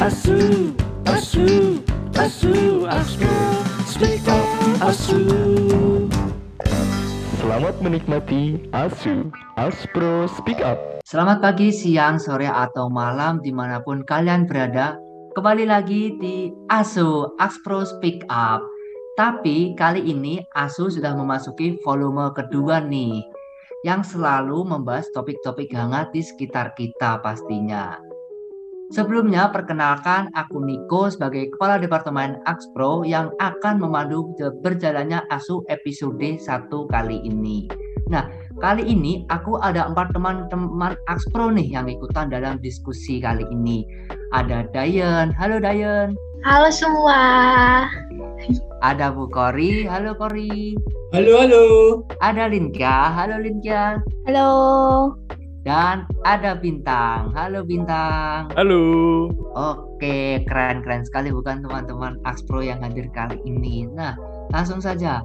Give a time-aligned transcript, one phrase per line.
[0.00, 0.72] Asu,
[1.04, 1.76] asu,
[2.16, 3.28] asu, asu,
[3.84, 4.48] speak up,
[4.80, 5.20] asu.
[7.36, 9.28] Selamat menikmati Asu,
[9.60, 11.04] Aspro Speak Up.
[11.04, 14.96] Selamat pagi, siang, sore, atau malam di mana pun kalian berada.
[15.36, 18.64] Kembali lagi di ASU, Aspro Speak Up.
[19.20, 23.20] Tapi kali ini ASU sudah memasuki volume kedua nih.
[23.84, 28.09] Yang selalu membahas topik-topik hangat di sekitar kita pastinya.
[28.90, 34.34] Sebelumnya, perkenalkan aku Niko sebagai Kepala Departemen Axpro yang akan memandu
[34.66, 37.70] berjalannya ASU episode 1 kali ini.
[38.10, 38.26] Nah,
[38.58, 43.86] kali ini aku ada empat teman-teman Axpro nih yang ikutan dalam diskusi kali ini.
[44.34, 46.18] Ada Dayan, halo Dayan.
[46.42, 47.20] Halo semua.
[48.82, 50.74] Ada Bu Kori, halo Kori.
[51.14, 51.64] Halo, halo.
[52.18, 54.02] Ada Linka, halo Linka.
[54.26, 54.50] Halo.
[55.60, 57.36] Dan ada Bintang.
[57.36, 58.48] Halo Bintang.
[58.56, 58.80] Halo.
[59.52, 63.84] Oke, keren-keren sekali bukan teman-teman Axpro yang hadir kali ini.
[63.92, 64.16] Nah,
[64.56, 65.20] langsung saja.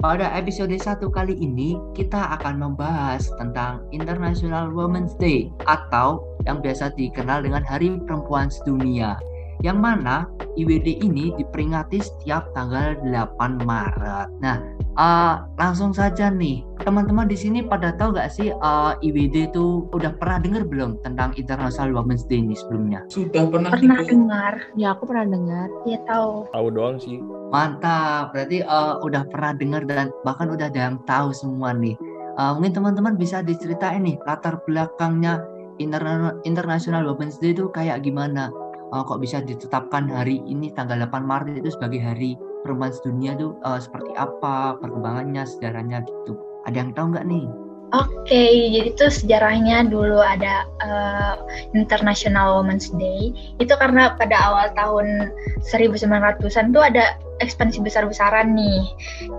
[0.00, 6.96] Pada episode 1 kali ini kita akan membahas tentang International Women's Day atau yang biasa
[6.96, 9.20] dikenal dengan Hari Perempuan Sedunia.
[9.60, 10.16] Yang mana
[10.56, 14.28] IWD ini diperingati setiap tanggal 8 Maret.
[14.40, 14.56] Nah,
[14.98, 20.16] uh, langsung saja nih teman-teman di sini pada tahu gak sih uh, IWD itu udah
[20.16, 23.04] pernah dengar belum tentang International Women's Day ini sebelumnya?
[23.12, 24.54] Sudah pernah Pernah dengar?
[24.74, 25.68] Ya aku pernah dengar.
[25.84, 26.48] Ya tahu.
[26.50, 27.20] Tahu doang sih.
[27.50, 31.94] Mantap, berarti uh, udah pernah dengar dan bahkan udah ada yang tahu semua nih.
[32.38, 35.42] Uh, mungkin teman-teman bisa diceritain nih latar belakangnya
[35.82, 38.52] Interna- International Women's Day itu kayak gimana?
[38.90, 42.34] Uh, kok bisa ditetapkan hari ini tanggal 8 Maret itu sebagai hari
[42.66, 46.34] perempuan sedunia itu uh, seperti apa perkembangannya, sejarahnya gitu.
[46.66, 47.46] Ada yang tahu nggak nih?
[47.90, 51.34] Oke, jadi tuh sejarahnya dulu ada uh,
[51.74, 53.34] International Women's Day.
[53.58, 55.34] Itu karena pada awal tahun
[55.66, 58.86] 1900-an tuh ada ekspansi besar-besaran nih.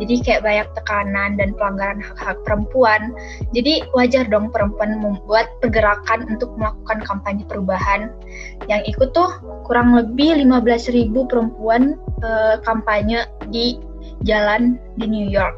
[0.03, 3.15] Jadi kayak banyak tekanan dan pelanggaran hak-hak perempuan.
[3.55, 8.11] Jadi wajar dong perempuan membuat pergerakan untuk melakukan kampanye perubahan.
[8.67, 9.31] Yang ikut tuh
[9.63, 11.95] kurang lebih 15.000 perempuan
[12.25, 13.79] uh, kampanye di
[14.23, 15.57] jalan di New York.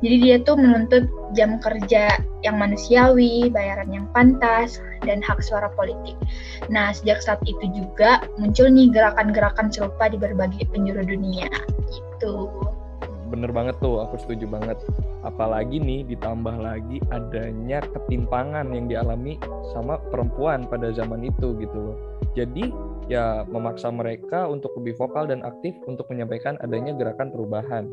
[0.00, 1.06] Jadi dia tuh menuntut
[1.36, 2.08] jam kerja
[2.42, 6.16] yang manusiawi, bayaran yang pantas, dan hak suara politik.
[6.70, 11.48] Nah, sejak saat itu juga muncul nih gerakan-gerakan serupa di berbagai penjuru dunia.
[11.90, 12.50] Gitu.
[13.32, 14.76] Bener banget tuh, aku setuju banget.
[15.24, 19.40] Apalagi nih ditambah lagi adanya ketimpangan yang dialami
[19.72, 21.96] sama perempuan pada zaman itu gitu.
[22.36, 22.68] Jadi
[23.12, 27.84] ya memaksa mereka untuk lebih vokal dan aktif untuk menyampaikan adanya gerakan perubahan.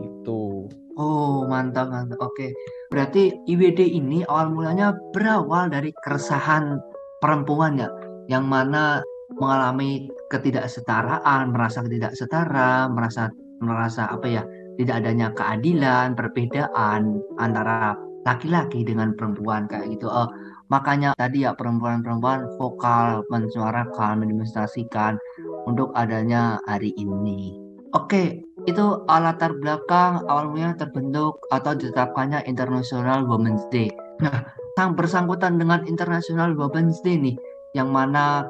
[0.00, 0.68] Gitu.
[1.00, 2.20] Oh, mantap, mantap.
[2.20, 2.52] Oke.
[2.92, 6.76] Berarti IWD ini awal mulanya berawal dari keresahan
[7.24, 7.88] perempuan ya,
[8.28, 9.00] yang mana
[9.40, 14.42] mengalami ketidaksetaraan, merasa ketidaksetara, merasa merasa apa ya,
[14.80, 17.92] tidak adanya keadilan, perbedaan antara
[18.24, 20.08] laki-laki dengan perempuan kayak gitu.
[20.08, 20.28] Oh,
[20.70, 25.18] makanya tadi ya perempuan-perempuan vokal mensuarakan, mendemonstrasikan
[25.66, 27.58] untuk adanya hari ini.
[27.90, 33.90] Oke, itu latar belakang awalnya terbentuk atau ditetapkannya International Women's Day.
[34.22, 34.46] Nah,
[34.78, 37.34] sang bersangkutan dengan International Women's Day nih,
[37.74, 38.46] yang mana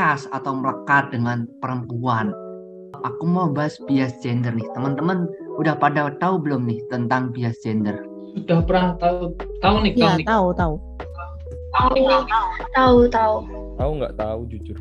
[0.00, 2.32] khas atau melekat dengan perempuan.
[3.04, 4.64] Aku mau bahas bias gender nih.
[4.72, 5.28] Teman-teman
[5.60, 8.00] udah pada tahu belum nih tentang bias gender?
[8.32, 10.26] Sudah pernah tahu tahu nih Ya, tahu nih.
[10.26, 10.74] tahu, tahu.
[11.72, 13.34] Tahu, tahu.
[13.80, 14.76] Tahu nggak tahu jujur.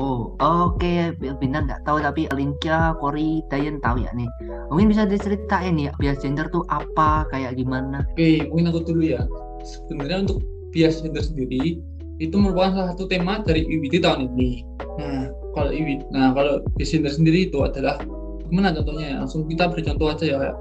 [0.00, 4.28] Oh, oke, Bintang nggak tahu tapi Linkia, Kori, Dayan tahu ya nih.
[4.72, 8.04] Mungkin bisa diceritain ya bias gender tuh apa, kayak gimana?
[8.16, 9.22] Oke, mungkin aku dulu ya.
[9.62, 10.40] Sebenarnya untuk
[10.72, 11.78] bias gender sendiri
[12.20, 14.64] itu merupakan salah satu tema dari IWD tahun ini.
[15.00, 18.00] Nah, kalau IWD, nah kalau bias gender sendiri itu adalah
[18.48, 19.16] gimana contohnya ya?
[19.24, 20.52] Langsung kita beri contoh aja ya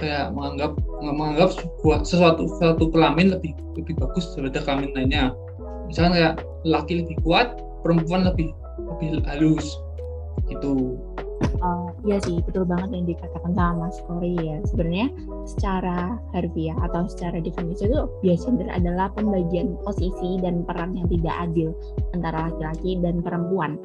[0.00, 5.24] kayak, menganggap menganggap sebuah sesuatu suatu kelamin lebih lebih bagus daripada kelamin lainnya.
[5.86, 6.34] Misalkan kayak
[6.64, 9.76] laki lebih kuat, perempuan lebih lebih halus
[10.48, 10.98] gitu.
[11.60, 14.60] Oh, iya sih, betul banget yang dikatakan sama Mas Kori ya.
[14.68, 15.08] Sebenarnya
[15.48, 21.36] secara harfiah atau secara definisi itu bias gender adalah pembagian posisi dan peran yang tidak
[21.48, 21.72] adil
[22.12, 23.80] antara laki-laki dan perempuan.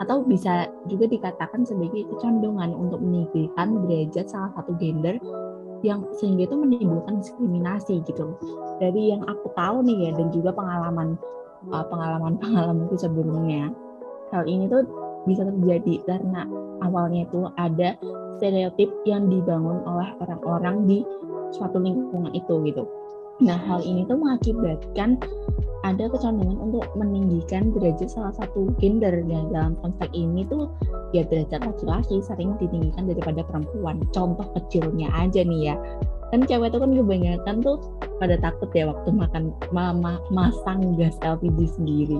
[0.00, 5.20] Atau bisa juga dikatakan sebagai kecondongan untuk meninggikan derajat salah satu gender
[5.84, 8.32] yang sehingga itu menimbulkan diskriminasi gitu.
[8.80, 11.20] Dari yang aku tahu nih ya dan juga pengalaman
[11.68, 13.68] uh, pengalaman-pengalamanku sebelumnya.
[14.32, 14.88] Hal ini tuh
[15.28, 16.48] bisa terjadi karena
[16.80, 17.94] awalnya itu ada
[18.40, 20.98] stereotip yang dibangun oleh orang-orang di
[21.52, 22.88] suatu lingkungan itu gitu.
[23.42, 25.18] Nah, hal ini tuh mengakibatkan
[25.84, 29.10] ada kecenderungan untuk meninggikan derajat salah satu gender.
[29.26, 30.70] Dan dalam konteks ini tuh
[31.10, 33.98] ya derajat laki-laki sering ditinggikan daripada perempuan.
[34.14, 35.76] Contoh kecilnya aja nih ya,
[36.30, 37.76] kan cewek tuh kan kebanyakan tuh
[38.22, 42.18] pada takut ya waktu makan mama masang gas LPG sendiri.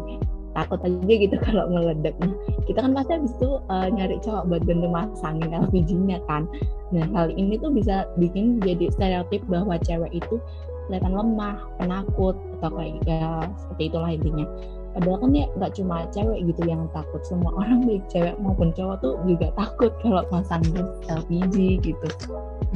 [0.55, 2.31] Takut aja gitu kalau meledak nah
[2.69, 6.47] kita kan pasti habis itu uh, nyari cowok buat bantu masangin LPG-nya kan.
[6.95, 10.39] Nah hal ini tuh bisa bikin jadi stereotip bahwa cewek itu
[10.87, 14.47] kelihatan lemah penakut atau kayak ya seperti itulah intinya.
[14.95, 18.97] Padahal kan ya nggak cuma cewek gitu yang takut semua orang baik cewek maupun cowok
[19.03, 22.09] tuh juga takut kalau masang gas LPG gitu.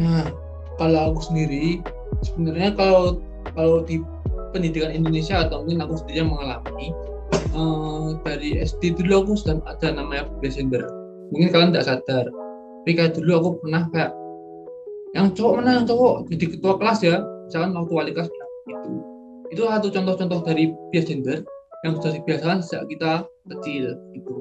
[0.00, 0.26] Nah
[0.76, 1.82] kalau aku sendiri
[2.24, 3.22] sebenarnya kalau
[3.54, 4.02] kalau di
[4.50, 6.88] pendidikan Indonesia atau mungkin aku sendiri yang mengalami
[7.52, 10.88] uh, dari SD dulu aku sudah ada namanya gender
[11.28, 12.24] mungkin kalian tidak sadar
[12.88, 14.12] tapi kayak dulu aku pernah kayak
[15.16, 16.28] yang cowok mana yang cowok?
[16.28, 17.16] Jadi ketua kelas ya
[17.48, 18.28] misalkan kelas
[18.68, 18.92] itu.
[19.48, 21.40] Itu satu contoh-contoh dari bias gender
[21.86, 23.12] yang sudah dibiasakan sejak kita
[23.48, 24.34] kecil gitu.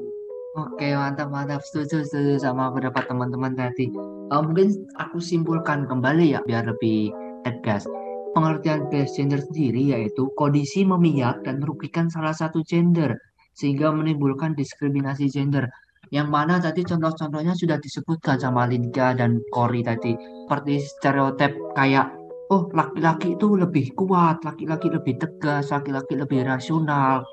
[0.58, 1.62] Oke mantap mantap.
[1.64, 3.94] Setuju setuju sama pendapat teman-teman tadi.
[4.34, 7.14] Uh, mungkin aku simpulkan kembali ya biar lebih
[7.46, 7.86] tegas.
[8.34, 13.16] Pengertian bias gender sendiri yaitu kondisi memihak dan merugikan salah satu gender
[13.54, 15.70] sehingga menimbulkan diskriminasi gender.
[16.10, 20.18] Yang mana tadi contoh-contohnya sudah disebutkan sama Linda dan Cory tadi.
[20.18, 22.17] Seperti stereotip kayak
[22.52, 27.24] oh laki-laki itu lebih kuat, laki-laki lebih tegas, laki-laki lebih rasional.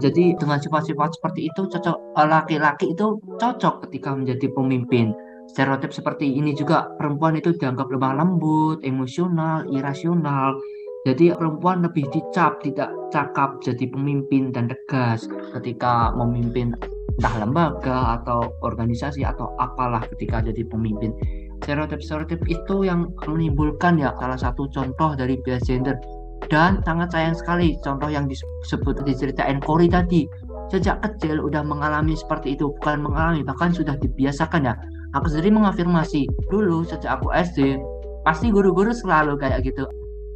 [0.00, 5.12] Jadi dengan sifat-sifat seperti itu cocok eh, laki-laki itu cocok ketika menjadi pemimpin
[5.50, 10.54] stereotip seperti ini juga perempuan itu dianggap lemah lembut, emosional, irasional.
[11.02, 15.26] Jadi perempuan lebih dicap, tidak cakap jadi pemimpin dan tegas
[15.58, 16.76] ketika memimpin
[17.18, 21.10] entah lembaga atau organisasi atau apalah ketika jadi pemimpin.
[21.60, 26.00] Stereotip-stereotip itu yang menimbulkan ya salah satu contoh dari bias gender
[26.48, 30.24] dan sangat sayang sekali contoh yang disebut diceritain Kori tadi.
[30.70, 34.74] Sejak kecil udah mengalami seperti itu bukan mengalami bahkan sudah dibiasakan ya.
[35.18, 37.76] Aku sendiri mengafirmasi dulu sejak aku SD
[38.22, 39.84] pasti guru-guru selalu kayak gitu.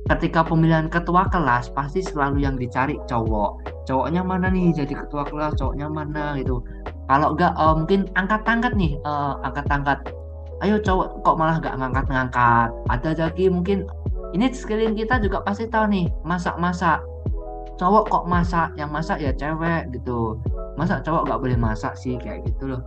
[0.05, 3.65] Ketika pemilihan ketua kelas pasti selalu yang dicari cowok.
[3.89, 4.77] Cowoknya mana nih?
[4.77, 6.37] Jadi ketua kelas cowoknya mana?
[6.37, 6.61] Gitu.
[7.09, 10.05] Kalau enggak uh, mungkin angkat-angkat nih uh, angkat-angkat
[10.63, 12.69] ayo cowok kok malah nggak ngangkat-ngangkat?
[12.93, 13.89] Ada lagi mungkin
[14.35, 17.03] ini sekeliling kita juga pasti tahu nih masak-masak.
[17.75, 20.39] Cowok kok masak yang masak ya cewek gitu.
[20.79, 22.83] Masa cowok nggak boleh masak sih kayak gitu loh.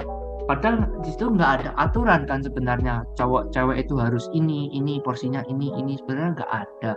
[0.47, 5.43] Padahal di situ nggak ada aturan kan sebenarnya cowok cewek itu harus ini ini porsinya
[5.51, 5.99] ini ini.
[5.99, 6.91] Sebenarnya nggak ada.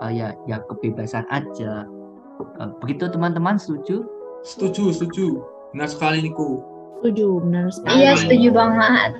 [0.00, 1.84] Uh, ya ya kebebasan aja.
[2.60, 4.08] Uh, begitu teman-teman setuju?
[4.44, 5.44] Setuju setuju.
[5.76, 6.64] Benar sekali niku.
[7.00, 7.92] Setuju benar sekali.
[8.00, 9.12] Iya setuju banget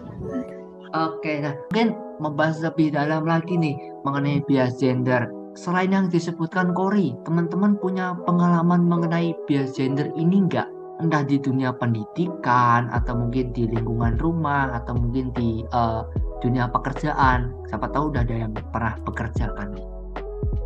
[0.94, 1.88] oke nah mungkin
[2.22, 3.74] membahas lebih dalam lagi nih
[4.06, 5.26] mengenai bias gender.
[5.54, 10.70] Selain yang disebutkan Kori teman-teman punya pengalaman mengenai bias gender ini enggak
[11.02, 16.06] entah di dunia pendidikan atau mungkin di lingkungan rumah atau mungkin di uh,
[16.38, 17.50] dunia pekerjaan.
[17.66, 19.74] Siapa tahu udah ada yang pernah bekerja kan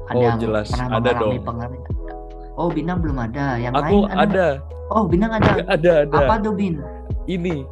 [0.09, 0.67] ada oh, yang jelas.
[0.73, 1.81] pernah ada mengalami pengalaman
[2.59, 3.47] oh Binang belum ada.
[3.61, 4.47] Yang aku lain ada.
[4.91, 5.51] Oh Binang ada?
[5.69, 6.19] Ada ada.
[6.25, 6.81] Apa tuh Bin?
[7.29, 7.63] Ini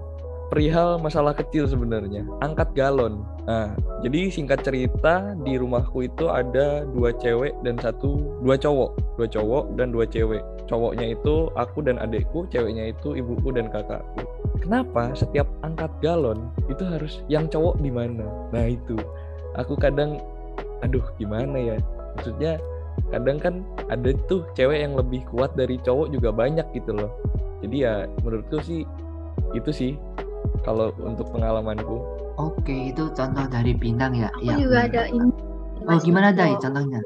[0.49, 2.23] perihal masalah kecil sebenarnya.
[2.43, 3.27] Angkat galon.
[3.47, 8.91] Nah jadi singkat cerita di rumahku itu ada dua cewek dan satu dua cowok.
[9.19, 10.43] Dua cowok dan dua cewek.
[10.67, 14.27] Cowoknya itu aku dan adekku ceweknya itu ibuku dan kakakku.
[14.63, 18.27] Kenapa setiap angkat galon itu harus yang cowok di mana?
[18.51, 18.99] Nah itu.
[19.57, 20.19] Aku kadang
[20.83, 21.77] aduh gimana ya?
[22.19, 22.59] Maksudnya
[23.13, 23.55] kadang kan
[23.87, 27.11] ada tuh cewek yang lebih kuat dari cowok juga banyak gitu loh.
[27.63, 28.83] Jadi ya menurutku sih
[29.55, 29.93] itu sih
[30.63, 32.01] kalau untuk pengalamanku.
[32.37, 34.29] Oke, itu contoh dari bintang ya.
[34.41, 34.57] Aku ya.
[34.61, 35.31] juga ada ini.
[35.87, 37.01] Oh, gimana Dai contohnya?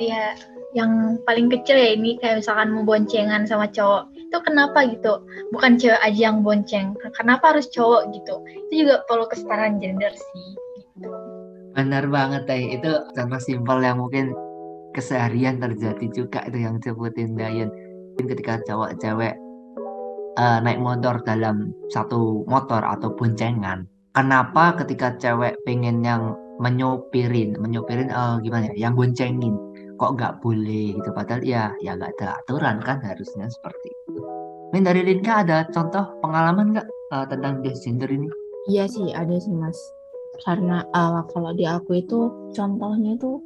[0.00, 0.34] Iya,
[0.74, 4.10] yang paling kecil ya ini kayak misalkan mau boncengan sama cowok.
[4.18, 5.22] Itu kenapa gitu?
[5.54, 6.98] Bukan cewek aja yang bonceng.
[7.14, 8.42] Kenapa harus cowok gitu?
[8.68, 10.48] Itu juga perlu kesetaraan gender sih.
[10.98, 11.10] Gitu.
[11.78, 12.74] Benar banget Dai.
[12.74, 14.34] Itu contoh simpel yang mungkin
[14.94, 17.70] keseharian terjadi juga itu yang sebutin Dayan.
[18.18, 19.34] Ketika cowok cewek
[20.38, 23.86] uh, naik motor dalam satu motor atau boncengan.
[24.14, 29.58] Kenapa ketika cewek pengen yang menyopirin menyopirin uh, gimana ya yang boncengin
[29.98, 31.10] kok nggak boleh gitu?
[31.10, 34.22] Padahal ya ya nggak ada aturan kan harusnya seperti itu.
[34.70, 38.30] Min dari Linka ada contoh pengalaman nggak uh, tentang gender ini?
[38.70, 39.78] Iya sih ada sih mas.
[40.42, 43.38] Karena uh, kalau di aku itu contohnya itu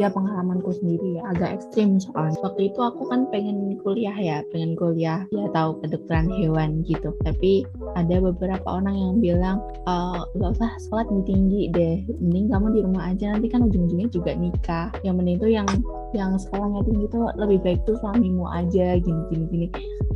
[0.00, 2.40] ya pengalamanku sendiri ya agak ekstrim soalnya.
[2.40, 7.12] Waktu itu aku kan pengen kuliah ya pengen kuliah ya tahu kedokteran hewan gitu.
[7.20, 12.66] Tapi ada beberapa orang yang bilang "Eh, nggak usah sholat di tinggi deh mending kamu
[12.72, 14.88] di rumah aja nanti kan ujung-ujungnya juga nikah.
[15.04, 15.68] Yang mending tuh yang
[16.16, 19.66] yang sekolahnya tinggi tuh lebih baik tuh suamimu aja gini gini gini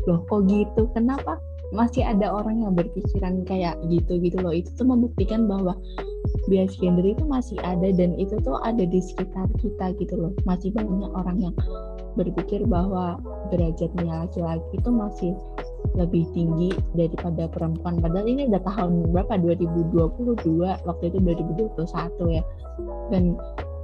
[0.09, 0.89] loh kok gitu?
[0.97, 1.37] Kenapa
[1.75, 4.55] masih ada orang yang berpikiran kayak gitu gitu loh.
[4.55, 5.75] Itu tuh membuktikan bahwa
[6.47, 10.33] bias gender itu masih ada dan itu tuh ada di sekitar kita gitu loh.
[10.47, 11.55] Masih banyak orang yang
[12.15, 13.19] berpikir bahwa
[13.51, 15.33] derajatnya laki-laki itu masih
[15.99, 17.99] lebih tinggi daripada perempuan.
[17.99, 19.35] Padahal ini udah tahun berapa?
[19.37, 22.43] 2022 waktu itu 2021 ya.
[23.11, 23.35] Dan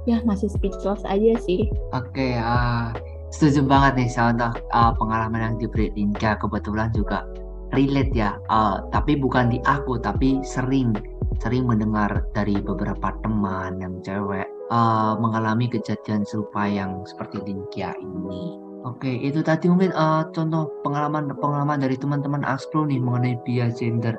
[0.07, 1.67] ya masih speechless aja sih.
[1.93, 2.95] Oke, ah,
[3.31, 7.23] setuju banget nih contoh ah, pengalaman yang diberi Linda kebetulan juga
[7.73, 8.37] relate ya.
[8.51, 10.95] Ah, tapi bukan di aku, tapi sering
[11.41, 18.59] sering mendengar dari beberapa teman yang cewek ah, mengalami kejadian serupa yang seperti Linkia ini.
[18.81, 24.17] Oke, itu tadi mungkin ah, contoh pengalaman-pengalaman dari teman-teman Aspro nih mengenai bias gender.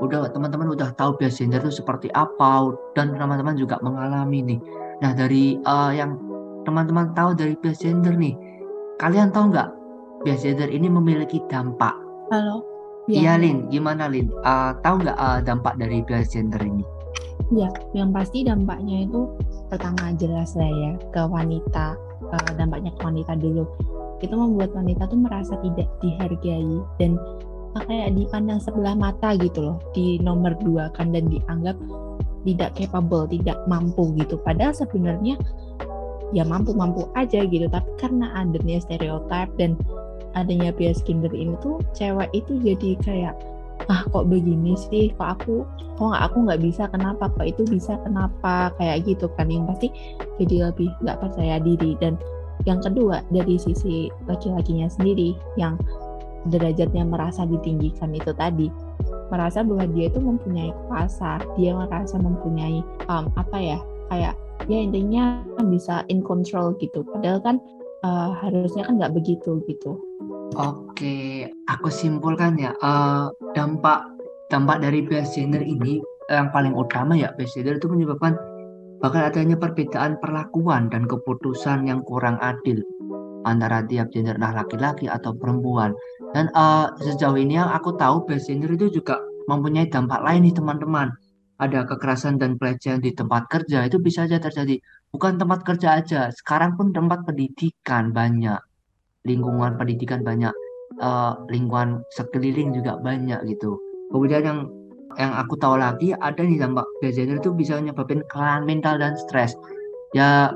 [0.00, 4.60] Udah teman-teman udah tahu bias gender itu seperti apa dan teman-teman juga mengalami nih.
[5.04, 6.16] Nah, dari eh, yang
[6.64, 8.34] teman-teman tahu dari bias gender nih,
[8.98, 9.68] kalian tahu nggak
[10.24, 12.06] bias gender ini memiliki dampak?
[12.26, 12.75] halo
[13.06, 14.26] Iya, Lin, gimana Lin?
[14.42, 16.82] Eh, tahu nggak eh, dampak dari bias gender ini?
[17.54, 19.30] Ya, yang pasti dampaknya itu
[19.70, 21.94] pertama jelas lah ya ke wanita,
[22.34, 23.62] eh, dampaknya ke wanita dulu.
[24.18, 27.14] Itu membuat wanita tuh merasa tidak dihargai dan
[27.78, 31.78] eh, kayak dipandang sebelah mata gitu loh, di nomor dua kan dan dianggap
[32.42, 34.34] tidak capable, tidak mampu gitu.
[34.42, 35.38] Padahal sebenarnya
[36.34, 39.78] ya mampu-mampu aja gitu, tapi karena adanya stereotip dan
[40.36, 43.34] adanya bias gender ini tuh cewek itu jadi kayak
[43.88, 45.12] ah kok begini sih?
[45.16, 45.54] Kok aku
[45.96, 46.82] kok nggak aku nggak bisa?
[46.88, 47.28] Kenapa?
[47.32, 48.00] Kok itu bisa?
[48.04, 48.72] Kenapa?
[48.80, 49.48] Kayak gitu kan.
[49.48, 49.88] Yang pasti
[50.40, 51.92] jadi lebih nggak percaya diri.
[52.00, 52.16] Dan
[52.64, 55.76] yang kedua dari sisi laki-lakinya sendiri yang
[56.46, 58.70] derajatnya merasa ditinggikan itu tadi
[59.28, 61.42] merasa bahwa dia itu mempunyai kuasa.
[61.58, 62.80] Dia merasa mempunyai
[63.12, 63.78] um, apa ya
[64.08, 64.34] kayak
[64.66, 67.04] ya intinya bisa in control gitu.
[67.04, 67.56] Padahal kan
[68.02, 70.00] uh, harusnya kan nggak begitu gitu
[70.56, 74.08] Oke, aku simpulkan ya, eh, dampak
[74.48, 76.00] dampak dari bias gender ini
[76.32, 78.40] yang paling utama ya bias gender itu menyebabkan
[79.04, 82.80] bakal adanya perbedaan perlakuan dan keputusan yang kurang adil
[83.44, 85.92] antara tiap gender nah laki-laki atau perempuan.
[86.32, 89.20] Dan eh, sejauh ini yang aku tahu bias gender itu juga
[89.52, 91.12] mempunyai dampak lain nih teman-teman.
[91.60, 94.80] Ada kekerasan dan pelecehan di tempat kerja itu bisa saja terjadi.
[95.12, 98.60] Bukan tempat kerja aja, sekarang pun tempat pendidikan banyak
[99.26, 100.54] lingkungan pendidikan banyak,
[101.02, 103.76] eh, lingkungan sekeliling juga banyak gitu.
[104.14, 104.60] Kemudian yang
[105.16, 109.56] yang aku tahu lagi ada nih dampak gender itu bisa menyebabkan kelelahan mental dan stres.
[110.12, 110.52] Ya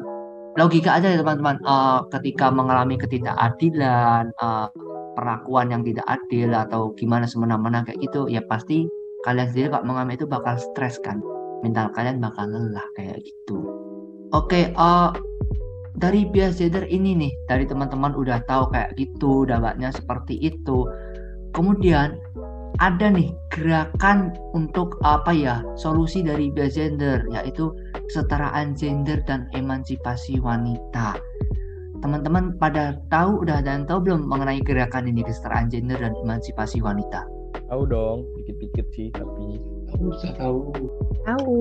[0.58, 1.58] logika aja ya teman-teman.
[1.62, 4.66] Eh, ketika mengalami ketidakadilan, eh,
[5.14, 8.86] perlakuan yang tidak adil atau gimana semena-mena kayak gitu, ya pasti
[9.26, 11.20] kalian sendiri Pak mengalami itu bakal stres kan.
[11.60, 13.60] Mental kalian bakal lelah kayak gitu.
[14.32, 15.08] Oke, eh
[16.00, 20.88] dari bias gender ini nih, dari teman-teman udah tahu kayak gitu, dampaknya seperti itu.
[21.52, 22.16] Kemudian
[22.80, 27.68] ada nih gerakan untuk apa ya solusi dari bias gender yaitu
[28.08, 31.20] kesetaraan gender dan emansipasi wanita.
[32.00, 36.80] Teman-teman pada tahu udah ada yang tahu belum mengenai gerakan ini kesetaraan gender dan emansipasi
[36.80, 37.28] wanita?
[37.68, 40.06] Tahu dong, dikit-dikit sih tapi Tahu,
[40.38, 40.58] tahu.
[41.26, 41.56] tahu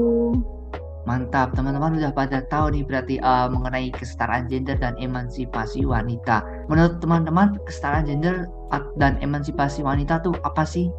[1.07, 6.43] Mantap, teman-teman udah pada tahu nih berarti eh, mengenai kesetaraan gender dan emansipasi wanita.
[6.67, 8.51] Menurut teman-teman, kesetaraan gender
[8.99, 10.91] dan emansipasi wanita tuh apa sih?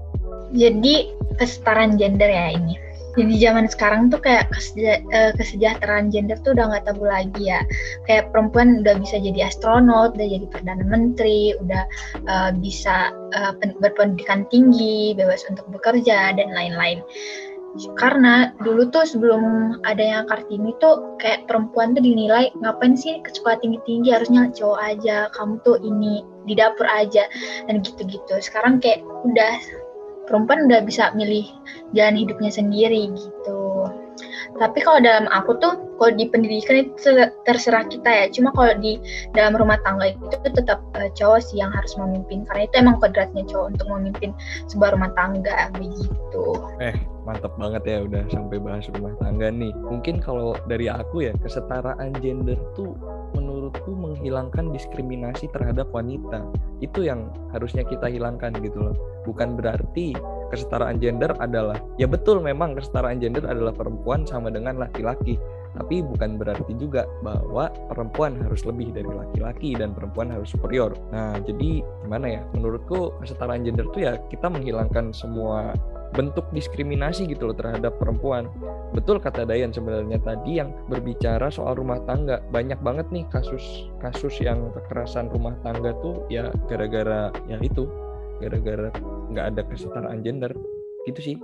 [0.50, 2.74] Jadi kesetaraan gender ya ini.
[3.18, 7.60] Jadi zaman sekarang tuh kayak keseja- eh, kesejahteraan gender tuh udah nggak tabu lagi ya.
[8.06, 11.84] Kayak perempuan udah bisa jadi astronot, udah jadi perdana menteri, udah
[12.26, 13.14] eh, bisa
[13.62, 17.02] pen- berpendidikan tinggi, bebas untuk bekerja dan lain-lain.
[17.94, 19.42] Karena dulu tuh sebelum
[19.86, 25.30] adanya Kartini tuh kayak perempuan tuh dinilai ngapain sih ke sekolah tinggi-tinggi harusnya cowok aja,
[25.38, 27.30] kamu tuh ini di dapur aja
[27.70, 28.34] dan gitu-gitu.
[28.42, 29.54] Sekarang kayak udah
[30.26, 31.46] perempuan udah bisa milih
[31.94, 33.69] jalan hidupnya sendiri gitu.
[34.60, 38.24] Tapi kalau dalam aku tuh, kalau di pendidikan itu ter- terserah kita ya.
[38.28, 39.00] Cuma kalau di
[39.32, 42.44] dalam rumah tangga itu tetap eh, cowok sih yang harus memimpin.
[42.44, 44.30] Karena itu emang kodratnya cowok untuk memimpin
[44.68, 46.44] sebuah rumah tangga begitu.
[46.80, 49.72] eh mantep banget ya udah sampai bahas rumah tangga nih.
[49.72, 52.92] Mungkin kalau dari aku ya kesetaraan gender tuh
[53.90, 56.46] menurutku menghilangkan diskriminasi terhadap wanita.
[56.78, 58.96] Itu yang harusnya kita hilangkan gitu loh.
[59.26, 60.14] Bukan berarti
[60.50, 65.38] kesetaraan gender adalah ya betul memang kesetaraan gender adalah perempuan sama dengan laki-laki.
[65.70, 70.98] tapi bukan berarti juga bahwa perempuan harus lebih dari laki-laki dan perempuan harus superior.
[71.14, 72.42] Nah, jadi gimana ya?
[72.58, 75.70] Menurutku kesetaraan gender tuh ya kita menghilangkan semua
[76.14, 78.50] bentuk diskriminasi gitu loh terhadap perempuan.
[78.90, 82.42] Betul kata Dayan sebenarnya tadi yang berbicara soal rumah tangga.
[82.50, 87.86] Banyak banget nih kasus-kasus yang kekerasan rumah tangga tuh ya gara-gara ya itu,
[88.42, 88.90] gara-gara
[89.30, 90.50] nggak ada kesetaraan gender.
[91.06, 91.36] Gitu sih.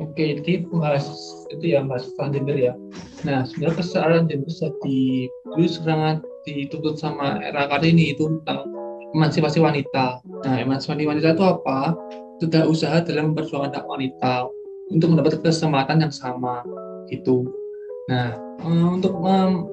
[0.00, 1.04] Oke, jadi bahas
[1.52, 2.72] itu ya bahas tentang gender ya.
[3.24, 4.48] Nah, sebenarnya kesetaraan gender
[4.80, 8.64] di dulu sangat dituntut sama era Kartini itu tentang
[9.12, 10.24] emansipasi wanita.
[10.24, 11.92] Nah, emansipasi wanita itu apa?
[12.40, 14.48] Sudah usaha dalam memperjuangkan hak wanita
[14.90, 16.64] untuk mendapat kesempatan yang sama
[17.12, 17.46] itu.
[18.08, 19.14] Nah, eh, untuk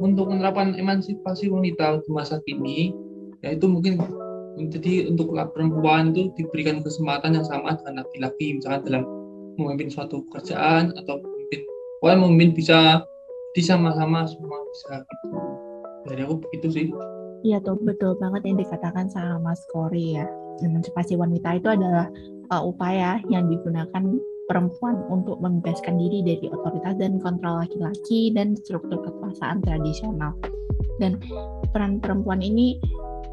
[0.03, 2.93] untuk menerapkan emansipasi wanita di masa kini,
[3.41, 3.97] yaitu mungkin
[4.57, 9.03] jadi untuk perempuan itu diberikan kesempatan yang sama dengan laki-laki, misalkan dalam
[9.57, 11.65] memimpin suatu pekerjaan atau memimpin
[11.97, 12.77] pokoknya memimpin bisa
[13.57, 15.27] di sama-sama semua bisa gitu.
[16.05, 16.87] Dari aku begitu sih.
[17.45, 20.25] Iya tuh betul banget yang dikatakan sama Mas Kori ya
[20.63, 22.07] emansipasi wanita itu adalah
[22.51, 24.03] uh, upaya yang digunakan
[24.47, 30.31] perempuan untuk membebaskan diri dari otoritas dan kontrol laki-laki dan struktur kekuasaan tradisional
[31.03, 31.19] dan
[31.75, 32.79] peran perempuan ini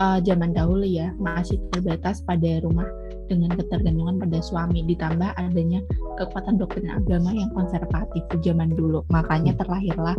[0.03, 2.87] uh, zaman dahulu ya masih terbatas pada rumah
[3.31, 5.81] dengan ketergantungan pada suami ditambah adanya
[6.21, 9.61] kekuatan doktrin agama yang konservatif di zaman dulu makanya hmm.
[9.65, 10.17] terlahirlah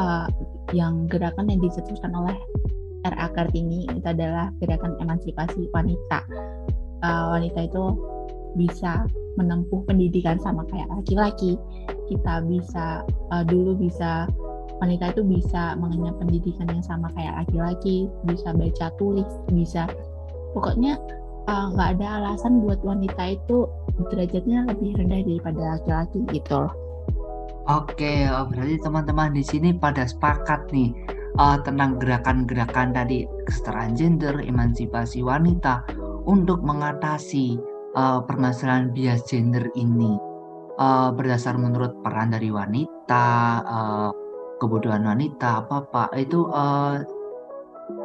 [0.00, 0.26] uh,
[0.74, 2.34] yang gerakan yang dicetuskan oleh
[3.06, 6.22] RA Kartini itu adalah gerakan emansipasi wanita.
[7.02, 7.84] Uh, wanita itu
[8.54, 9.06] bisa
[9.40, 11.58] menempuh pendidikan sama kayak laki-laki.
[12.06, 14.28] Kita bisa uh, dulu bisa
[14.78, 19.86] wanita itu bisa mengenyam pendidikan yang sama kayak laki-laki bisa baca tulis bisa
[20.58, 20.98] pokoknya
[21.42, 23.66] Eh, nggak uh, ada alasan buat wanita itu
[24.14, 26.70] derajatnya lebih rendah daripada laki-laki gitu.
[27.66, 30.94] Oke, oh, berarti teman-teman di sini pada sepakat nih
[31.38, 35.86] uh, tentang gerakan-gerakan tadi kesetaraan gender, emansipasi wanita
[36.28, 37.56] untuk mengatasi
[37.96, 40.16] uh, permasalahan bias gender ini.
[40.80, 44.10] Uh, berdasar menurut peran dari wanita, uh,
[44.56, 46.96] kebutuhan wanita apa apa itu uh,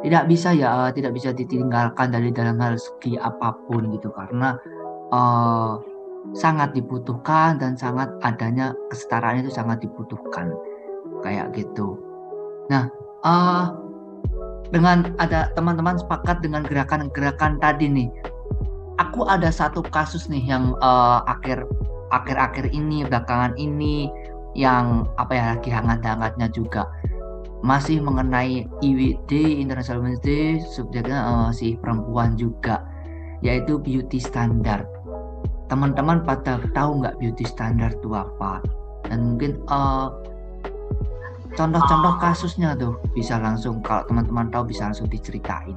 [0.04, 4.12] tidak bisa ya uh, tidak bisa ditinggalkan dari dalam hal segi apa pun gitu.
[4.12, 4.52] Karena
[5.10, 5.80] uh,
[6.36, 10.52] sangat dibutuhkan dan sangat adanya kesetaraan itu sangat dibutuhkan.
[11.24, 11.98] Kayak gitu.
[12.68, 12.86] Nah,
[13.24, 13.74] uh,
[14.68, 18.08] dengan ada teman-teman sepakat dengan gerakan-gerakan tadi nih,
[19.00, 21.64] aku ada satu kasus nih yang uh, akhir
[22.12, 24.12] akhir-akhir ini belakangan ini
[24.56, 26.84] yang apa ya lagi hangat-hangatnya juga.
[27.58, 32.86] Masih mengenai IWD International Women's Day subjeknya uh, si perempuan juga
[33.42, 34.86] yaitu beauty standard.
[35.66, 38.62] Teman-teman pada tahu nggak beauty standard itu apa?
[39.06, 40.10] Dan mungkin uh,
[41.58, 45.74] contoh-contoh kasusnya tuh bisa langsung kalau teman-teman tahu bisa langsung diceritain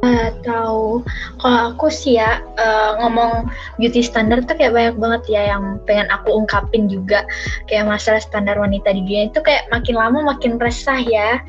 [0.00, 1.02] Uh, tahu.
[1.42, 6.06] Kalau aku sih ya uh, ngomong beauty standard tuh kayak banyak banget ya yang pengen
[6.14, 7.26] aku ungkapin juga.
[7.66, 11.42] Kayak masalah standar wanita di dunia itu kayak makin lama makin resah ya.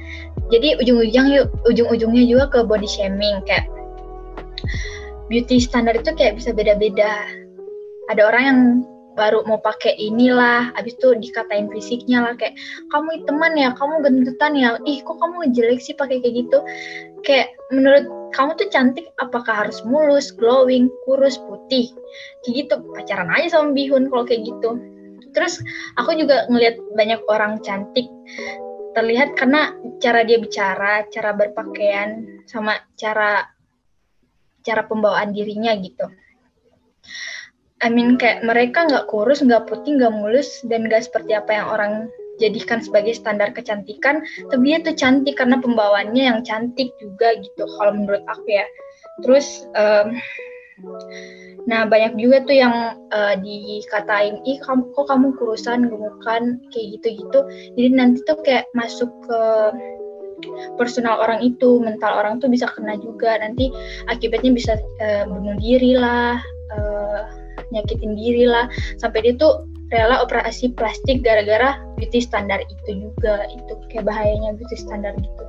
[0.50, 3.70] Jadi ujung-ujung yuk ujung-ujungnya juga ke body shaming kayak
[5.32, 7.24] beauty standard itu kayak bisa beda-beda.
[8.10, 8.60] Ada orang yang
[9.16, 12.56] baru mau pakai inilah habis itu dikatain fisiknya lah kayak
[12.90, 16.58] kamu teman ya kamu gendutan ya ih kok kamu jelek sih pakai kayak gitu?
[17.28, 21.92] Kayak menurut kamu tuh cantik apakah harus mulus glowing kurus putih?
[22.46, 24.80] Kayak gitu pacaran aja sama bihun kalau kayak gitu.
[25.32, 25.60] Terus
[26.00, 28.08] aku juga ngelihat banyak orang cantik
[28.92, 29.72] terlihat karena
[30.04, 33.48] cara dia bicara cara berpakaian sama cara
[34.62, 36.12] cara pembawaan dirinya gitu
[37.82, 41.68] I mean kayak mereka nggak kurus, nggak putih, nggak mulus, dan nggak seperti apa yang
[41.68, 41.94] orang
[42.38, 47.94] jadikan sebagai standar kecantikan, tapi dia tuh cantik karena pembawaannya yang cantik juga gitu, kalau
[47.94, 48.66] menurut aku ya.
[49.22, 50.18] Terus, um,
[51.70, 52.74] nah banyak juga tuh yang
[53.14, 57.40] uh, dikatain, ih kamu kok kamu kurusan, gemukan, kayak gitu-gitu.
[57.78, 59.42] Jadi nanti tuh kayak masuk ke
[60.82, 63.38] personal orang itu, mental orang tuh bisa kena juga.
[63.38, 63.70] Nanti
[64.10, 66.42] akibatnya bisa uh, bunuh diri lah.
[66.74, 67.41] Uh,
[67.72, 68.68] nyakitin diri lah.
[69.00, 73.48] Sampai dia tuh rela operasi plastik gara-gara beauty standar itu juga.
[73.52, 75.44] Itu kayak bahayanya beauty standar gitu.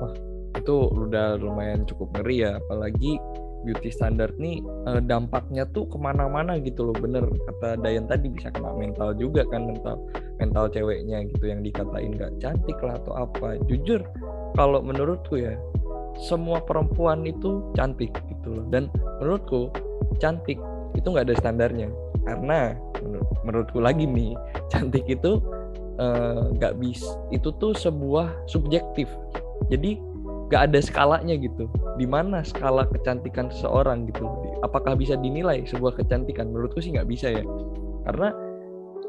[0.00, 0.14] Wah
[0.56, 2.60] itu udah lumayan cukup ngeri ya.
[2.60, 3.20] Apalagi
[3.66, 6.96] beauty standard nih eh, dampaknya tuh ke mana-mana gitu loh.
[6.96, 10.00] Bener kata Dayan tadi bisa kena mental juga kan mental
[10.38, 13.58] mental ceweknya gitu yang dikatain gak cantik lah atau apa.
[13.66, 14.00] Jujur
[14.56, 15.58] kalau menurutku ya
[16.18, 18.66] semua perempuan itu cantik gitu loh.
[18.70, 18.88] Dan
[19.20, 19.70] menurutku
[20.22, 20.58] cantik
[20.94, 21.88] itu nggak ada standarnya.
[22.24, 24.36] Karena menur menurutku lagi nih
[24.72, 25.40] cantik itu
[25.98, 29.08] eh, nggak bisa itu tuh sebuah subjektif.
[29.68, 29.98] Jadi
[30.48, 31.68] nggak ada skalanya gitu.
[32.00, 34.24] Di mana skala kecantikan seseorang gitu?
[34.64, 36.48] Apakah bisa dinilai sebuah kecantikan?
[36.48, 37.44] Menurutku sih nggak bisa ya.
[38.08, 38.32] Karena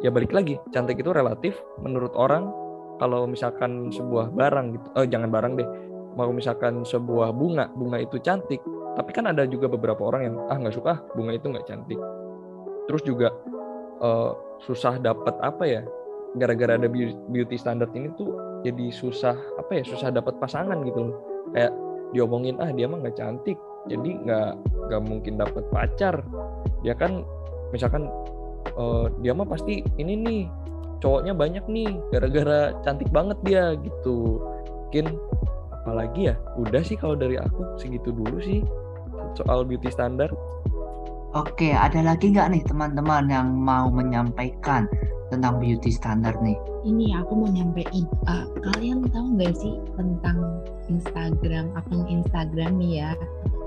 [0.04, 2.52] ya balik lagi cantik itu relatif menurut orang.
[3.00, 5.70] Kalau misalkan sebuah barang gitu oh jangan barang deh.
[6.20, 8.60] Mau misalkan sebuah bunga bunga itu cantik
[8.98, 12.00] tapi kan ada juga beberapa orang yang ah nggak suka bunga itu nggak cantik.
[12.90, 13.30] Terus juga
[14.02, 14.32] eh,
[14.66, 15.82] susah dapat apa ya
[16.38, 18.30] gara-gara ada beau- beauty standard ini tuh
[18.62, 21.16] jadi susah apa ya susah dapat pasangan gitu loh.
[21.54, 21.74] Kayak
[22.14, 24.50] diomongin ah dia mah nggak cantik jadi nggak
[24.90, 26.22] nggak mungkin dapat pacar.
[26.82, 27.24] Dia kan
[27.72, 28.10] misalkan
[28.74, 30.42] eh, dia mah pasti ini nih
[31.00, 34.44] cowoknya banyak nih gara-gara cantik banget dia gitu.
[34.90, 35.06] Mungkin
[35.90, 38.62] apalagi ya udah sih kalau dari aku segitu dulu sih
[39.34, 40.30] soal beauty standar
[41.38, 44.90] Oke, ada lagi nggak nih teman-teman yang mau menyampaikan
[45.30, 46.58] tentang beauty standard nih?
[46.82, 48.10] Ini aku mau nyampein.
[48.26, 53.10] eh, kalian tahu nggak sih tentang Instagram, akun Instagram nih ya,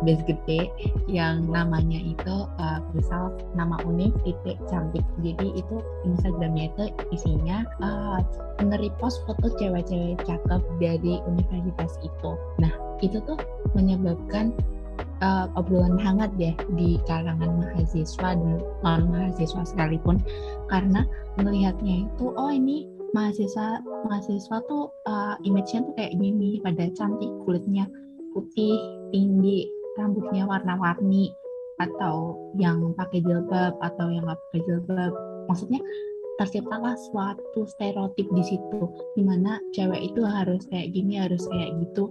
[0.03, 0.75] base gede
[1.07, 5.07] yang namanya itu eh, misal nama univ titik cantik.
[5.23, 8.19] Jadi itu Instagramnya itu isinya eh,
[8.59, 12.35] nge-repost foto cewek-cewek cakep dari universitas itu.
[12.59, 13.39] Nah itu tuh
[13.79, 14.51] menyebabkan
[15.23, 20.19] eh, obrolan hangat ya di kalangan mahasiswa dan non mahasiswa sekalipun.
[20.67, 21.07] Karena
[21.39, 27.85] melihatnya itu oh ini mahasiswa mahasiswa tuh uh, image-nya tuh kayak gini pada cantik kulitnya
[28.33, 28.81] putih
[29.13, 29.69] tinggi
[30.01, 31.29] rambutnya warna-warni
[31.77, 35.13] atau yang pakai jilbab atau yang nggak pakai jilbab.
[35.49, 35.81] Maksudnya
[36.41, 38.83] terciptalah suatu stereotip di situ
[39.13, 42.09] di mana cewek itu harus kayak gini harus kayak gitu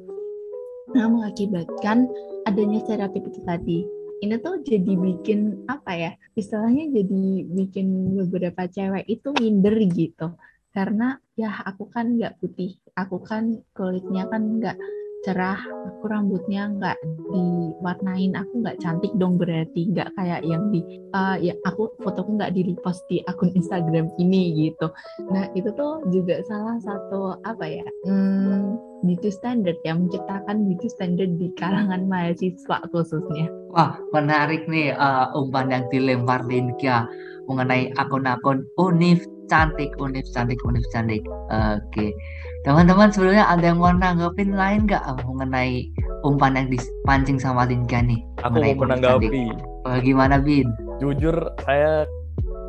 [0.91, 2.07] nah mengakibatkan
[2.45, 3.79] adanya stereotip itu tadi.
[4.21, 10.37] Ini tuh jadi bikin apa ya istilahnya jadi bikin beberapa cewek itu minder gitu.
[10.71, 14.77] Karena ya aku kan nggak putih aku kan kulitnya kan nggak
[15.21, 16.97] cerah aku rambutnya nggak
[17.29, 22.53] diwarnain aku nggak cantik dong berarti nggak kayak yang di eh, ya aku fotoku nggak
[22.57, 24.89] di repost di akun Instagram ini gitu.
[25.29, 31.37] Nah itu tuh juga salah satu apa ya hmm, beauty standard yang menciptakan beauty standard
[31.37, 33.45] di kalangan mahasiswa khususnya.
[33.71, 37.05] Wah, menarik nih eh, umpan yang dilempar Linka
[37.45, 41.23] mengenai akun-akun univ cantik, univ cantik, univ cantik.
[41.51, 42.15] Oke,
[42.61, 45.89] teman-teman sebelumnya ada yang mau nanggepin lain nggak mengenai
[46.21, 48.21] umpan yang dipancing sama Linka nih?
[48.45, 49.49] aku mau menanggapi
[49.81, 50.69] Eh, gimana Bin?
[51.01, 51.33] jujur
[51.65, 52.05] saya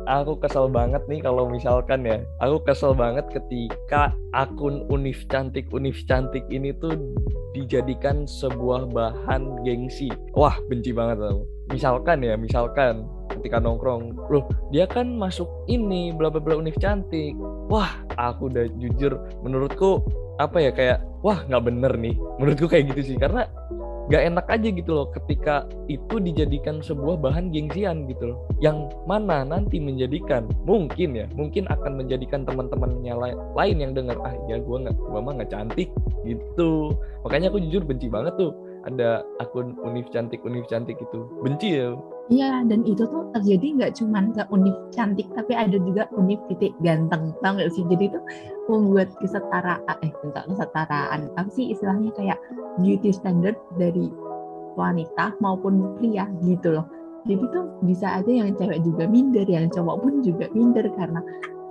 [0.09, 5.93] aku kesel banget nih kalau misalkan ya aku kesel banget ketika akun univ cantik univ
[6.09, 6.97] cantik ini tuh
[7.53, 14.89] dijadikan sebuah bahan gengsi wah benci banget aku misalkan ya misalkan ketika nongkrong loh dia
[14.89, 17.35] kan masuk ini bla bla bla univ cantik.
[17.71, 20.03] Wah aku udah jujur menurutku
[20.41, 22.15] apa ya kayak wah nggak bener nih.
[22.41, 23.47] Menurutku kayak gitu sih karena
[24.03, 28.37] nggak enak aja gitu loh ketika itu dijadikan sebuah bahan gengsian gitu loh.
[28.59, 30.43] Yang mana nanti menjadikan?
[30.67, 35.19] Mungkin ya mungkin akan menjadikan teman-temannya lai- lain yang dengar ah ya gue nggak gue
[35.23, 35.89] mah nggak cantik
[36.27, 36.91] gitu.
[37.23, 38.51] Makanya aku jujur benci banget tuh
[38.83, 41.95] ada akun univ cantik univ cantik itu benci ya
[42.31, 46.71] Iya, dan itu tuh terjadi nggak cuma ke univ cantik, tapi ada juga univ titik
[46.79, 47.83] ganteng, tau nggak sih?
[47.83, 48.19] Jadi itu
[48.71, 52.39] membuat kesetaraan, eh enggak kesetaraan, apa sih istilahnya kayak
[52.79, 54.07] beauty standard dari
[54.79, 56.87] wanita maupun pria gitu loh.
[57.27, 61.19] Jadi tuh bisa aja yang cewek juga minder, yang cowok pun juga minder karena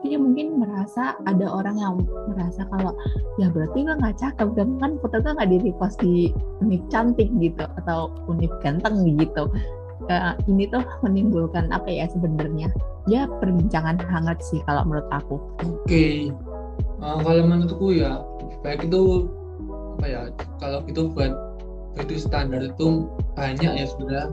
[0.03, 1.95] dia mungkin merasa ada orang yang
[2.29, 2.93] merasa kalau
[3.39, 6.35] ya berarti gue nggak cakep dan kan foto gue nggak di repost di
[6.91, 9.47] cantik gitu atau univ ganteng gitu
[10.11, 12.73] Eh, ini tuh menimbulkan apa ya sebenarnya?
[13.07, 15.37] Ya perbincangan hangat sih kalau menurut aku.
[15.63, 16.35] Oke,
[17.03, 18.23] Eh, kalau menurutku ya
[18.63, 19.27] baik itu
[19.99, 20.21] apa ya
[20.63, 21.35] kalau itu buat
[21.99, 24.31] beauty standar itu banyak ya sebenarnya.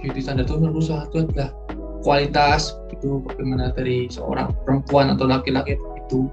[0.00, 1.52] Beauty standar itu menurut satu adalah
[2.00, 6.32] kualitas itu bagaimana dari seorang perempuan atau laki-laki itu.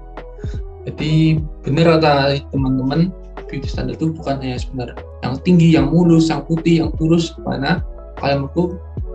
[0.88, 3.12] Jadi benar kata teman-teman
[3.44, 7.84] beauty standar itu bukan hanya sebenarnya yang tinggi yang mulus yang putih yang kurus mana
[8.20, 8.64] kalau menurutku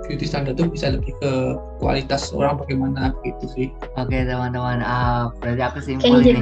[0.05, 1.31] beauty standar itu bisa lebih ke
[1.81, 6.41] kualitas orang bagaimana gitu sih Oke teman-teman, ah berarti aku Oke, simpul jadi.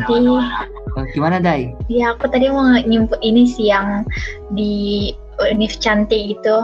[0.93, 1.73] Oh, Gimana Dai?
[1.89, 4.05] ya aku tadi mau nyimpul ini sih yang
[4.53, 5.09] di
[5.49, 6.57] univ cantik itu.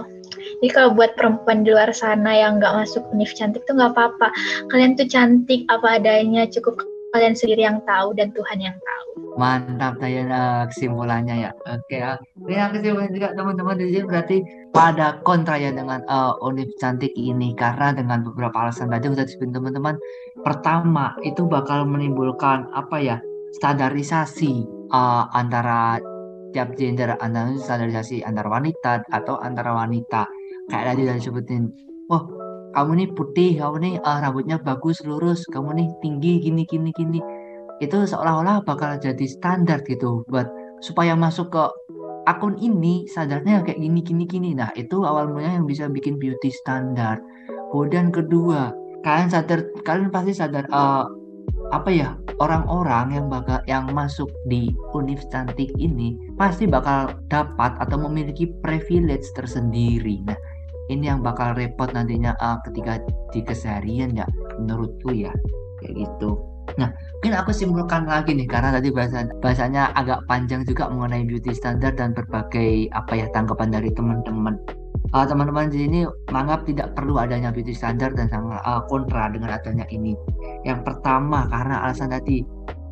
[0.59, 4.29] Jadi kalau buat perempuan di luar sana yang nggak masuk univ cantik tuh nggak apa-apa.
[4.69, 6.77] Kalian tuh cantik apa adanya, cukup
[7.15, 9.07] kalian sendiri yang tahu dan Tuhan yang tahu.
[9.39, 11.51] Mantap Dayan eh, kesimpulannya ya.
[11.65, 12.19] Oke, ah.
[12.45, 14.37] ini yang kesimpulan juga teman-teman di sini berarti
[14.79, 16.39] pada kontra ya dengan uh,
[16.79, 17.51] cantik ini.
[17.51, 19.99] Karena dengan beberapa alasan tadi udah disebut teman-teman
[20.39, 23.17] pertama itu bakal menimbulkan apa ya
[23.59, 24.63] standarisasi
[24.95, 25.99] uh, antara
[26.55, 30.23] tiap gender antara standarisasi antar wanita atau antara wanita.
[30.71, 31.63] Kayak tadi udah disebutin
[32.07, 32.23] wah
[32.71, 37.19] kamu nih putih kamu nih uh, rambutnya bagus lurus kamu nih tinggi gini gini gini.
[37.83, 40.47] Itu seolah-olah bakal jadi standar gitu buat
[40.79, 41.63] supaya masuk ke
[42.29, 44.49] akun ini standarnya kayak gini gini gini.
[44.53, 47.17] Nah itu awal mulanya yang bisa bikin beauty standar.
[47.73, 48.69] Kemudian kedua
[49.01, 51.09] kalian sadar kalian pasti sadar uh,
[51.73, 57.97] apa ya orang-orang yang bakal yang masuk di univ cantik ini pasti bakal dapat atau
[57.97, 60.21] memiliki privilege tersendiri.
[60.29, 60.37] Nah
[60.93, 63.01] ini yang bakal repot nantinya uh, ketika
[63.33, 64.29] di keseharian ya
[64.61, 65.33] menurutku ya.
[65.79, 70.91] Kayak gitu nah mungkin aku simpulkan lagi nih karena tadi bahasa bahasanya agak panjang juga
[70.91, 74.59] mengenai beauty standard dan berbagai apa ya tanggapan dari teman-teman
[75.13, 79.57] uh, teman-teman di sini menganggap tidak perlu adanya beauty standard dan sangat uh, kontra dengan
[79.57, 80.13] adanya ini.
[80.65, 82.45] Yang pertama karena alasan tadi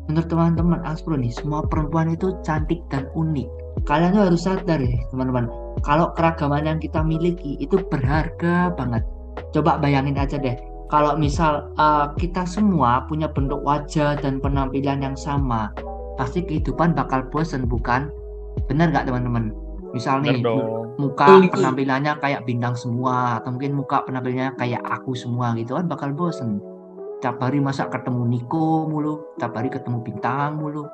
[0.08, 3.48] menurut teman-teman Aspro nih semua perempuan itu cantik dan unik.
[3.86, 5.46] Kalian tuh harus sadar ya teman-teman
[5.86, 9.04] kalau keragaman yang kita miliki itu berharga banget.
[9.54, 10.58] Coba bayangin aja deh
[10.88, 15.68] kalau misal uh, kita semua punya bentuk wajah dan penampilan yang sama,
[16.16, 18.08] pasti kehidupan bakal bosen bukan?
[18.66, 19.52] Benar nggak teman-teman?
[19.92, 20.40] Misal nih
[20.96, 26.12] muka penampilannya kayak bintang semua atau mungkin muka penampilannya kayak aku semua gitu kan bakal
[26.16, 26.60] bosen.
[27.20, 30.88] Tiap hari masa ketemu Niko mulu, tiap hari ketemu bintang mulu,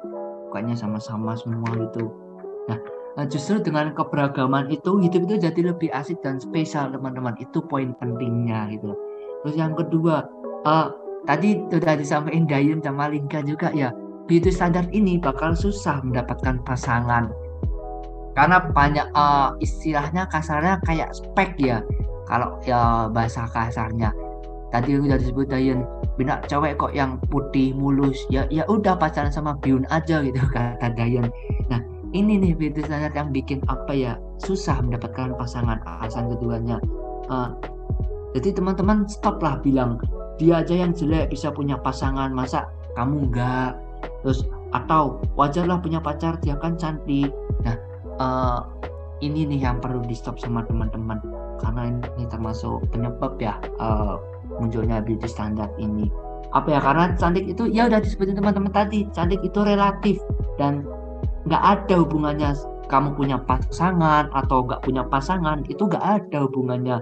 [0.50, 2.10] mukanya sama-sama semua gitu.
[3.14, 7.36] Nah, justru dengan keberagaman itu hidup itu jadi lebih asik dan spesial teman-teman.
[7.38, 8.96] Itu poin pentingnya gitu
[9.44, 10.24] Terus yang kedua,
[10.64, 10.88] uh,
[11.28, 13.92] tadi sudah disampaikan Dayem sama Lingka juga ya,
[14.24, 17.28] beauty standard ini bakal susah mendapatkan pasangan.
[18.32, 21.84] Karena banyak uh, istilahnya kasarnya kayak spek ya,
[22.24, 24.10] kalau ya bahasa kasarnya.
[24.72, 25.86] Tadi udah disebut Dayen,
[26.18, 30.88] bina cewek kok yang putih mulus, ya ya udah pacaran sama Biun aja gitu kata
[30.98, 31.30] Dayen.
[31.70, 31.78] Nah
[32.10, 35.78] ini nih beauty standard yang bikin apa ya susah mendapatkan pasangan.
[35.86, 36.82] Alasan keduanya,
[37.30, 37.54] uh,
[38.34, 40.02] jadi teman-teman stoplah bilang
[40.42, 42.66] dia aja yang jelek bisa punya pasangan masa
[42.98, 43.78] kamu enggak?
[44.26, 44.42] Terus
[44.74, 47.30] atau wajarlah punya pacar dia kan cantik.
[47.62, 47.78] Nah
[48.18, 48.66] uh,
[49.22, 51.22] ini nih yang perlu di stop sama teman-teman
[51.62, 54.18] karena ini termasuk penyebab ya uh,
[54.58, 56.10] munculnya beauty standar ini.
[56.50, 60.18] Apa ya karena cantik itu ya udah disebutin teman-teman tadi cantik itu relatif
[60.58, 60.82] dan
[61.46, 62.50] nggak ada hubungannya.
[62.84, 67.00] Kamu punya pasangan atau nggak punya pasangan itu nggak ada hubungannya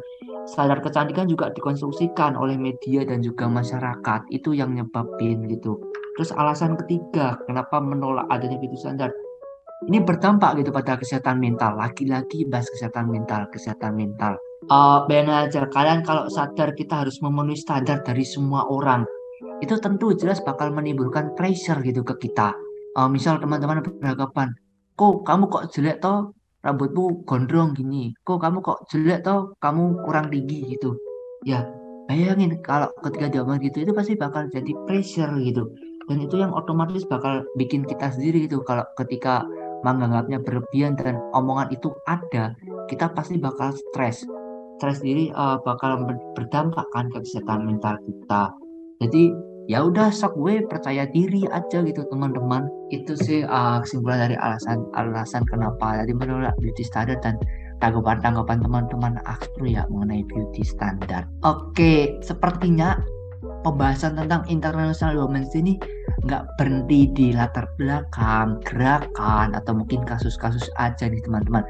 [0.49, 4.29] standar kecantikan juga dikonstruksikan oleh media dan juga masyarakat.
[4.31, 5.79] Itu yang nyebabin gitu.
[6.19, 9.11] Terus alasan ketiga kenapa menolak adanya beauty standar?
[9.89, 11.75] Ini berdampak gitu pada kesehatan mental.
[11.75, 14.39] Laki-laki bahas kesehatan mental kesehatan mental.
[14.71, 19.03] Uh, bayangin aja kalian kalau sadar kita harus memenuhi standar dari semua orang
[19.59, 22.55] itu tentu jelas bakal menimbulkan pressure gitu ke kita.
[22.95, 24.55] Uh, misal teman-teman beranggapan
[24.95, 26.31] kok kamu kok jelek toh
[26.63, 28.15] rambutmu gondrong gini.
[28.23, 29.55] Kok kamu kok jelek toh?
[29.59, 30.97] Kamu kurang tinggi gitu.
[31.43, 31.67] Ya
[32.07, 35.71] bayangin kalau ketika diomong gitu itu pasti bakal jadi pressure gitu.
[36.11, 38.63] Dan itu yang otomatis bakal bikin kita sendiri gitu.
[38.67, 39.47] Kalau ketika
[39.83, 42.55] menganggapnya berlebihan dan omongan itu ada
[42.87, 44.23] kita pasti bakal stres.
[44.79, 46.03] Stres diri uh, bakal
[46.35, 48.51] berdampak kan ke kesehatan mental kita.
[49.03, 49.31] Jadi
[49.71, 54.83] ya udah sok gue percaya diri aja gitu teman-teman itu sih uh, kesimpulan dari alasan
[54.99, 57.39] alasan kenapa tadi menolak beauty standard dan
[57.83, 61.27] tanggapan-tanggapan teman-teman Astro ya mengenai beauty standard.
[61.43, 63.03] Oke, sepertinya
[63.67, 65.83] pembahasan tentang International Women's ini
[66.23, 71.67] nggak berhenti di latar belakang gerakan atau mungkin kasus-kasus aja nih teman-teman.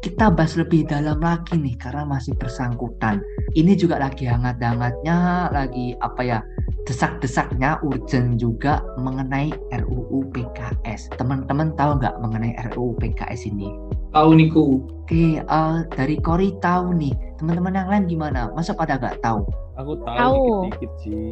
[0.00, 3.20] Kita bahas lebih dalam lagi nih karena masih bersangkutan.
[3.52, 6.40] Ini juga lagi hangat-hangatnya, lagi apa ya?
[6.82, 11.14] Desak-desaknya urgent juga mengenai RUU PKS.
[11.14, 13.70] Teman-teman tahu nggak mengenai RUU PKS ini?
[14.10, 14.82] Tahu Niku.
[15.06, 17.14] Oke, uh, dari Kori tahu nih.
[17.38, 18.50] Teman-teman yang lain gimana?
[18.52, 19.46] Masa pada nggak tahu?
[19.78, 20.42] Aku tahu, Tahu.
[20.68, 21.26] dikit-dikit sih.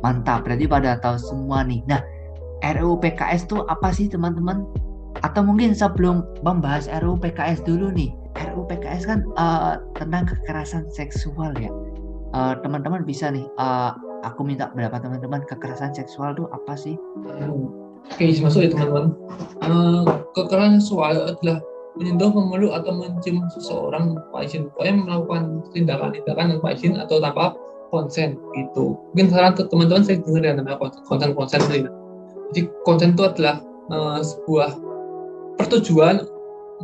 [0.00, 1.82] Mantap, berarti pada tahu semua nih.
[1.90, 2.00] Nah,
[2.62, 4.64] RUU PKS itu apa sih teman-teman?
[5.26, 8.14] Atau mungkin sebelum membahas RUU PKS dulu nih.
[8.38, 11.72] RUU PKS kan uh, tentang kekerasan seksual ya.
[12.36, 16.94] Uh, teman-teman bisa nih uh, aku minta pendapat teman-teman kekerasan seksual itu apa sih?
[18.06, 19.12] Oke, masuk ya teman-teman.
[19.60, 21.58] Uh, kekerasan seksual adalah
[21.96, 27.56] menyentuh, memeluk atau mencium seseorang tanpa izin, pokoknya melakukan tindakan-tindakan tanpa izin atau tanpa
[27.88, 29.00] konsen gitu.
[29.12, 31.88] Mungkin saran ke teman-teman saya dengar ya namanya konsen konsen ini.
[32.52, 34.70] Jadi konsen itu adalah uh, sebuah
[35.56, 36.22] pertujuan